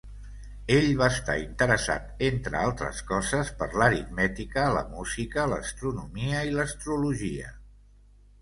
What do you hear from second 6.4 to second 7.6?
i l'astrologia.